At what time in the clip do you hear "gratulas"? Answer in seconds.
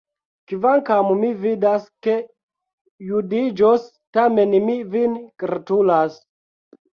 5.45-6.19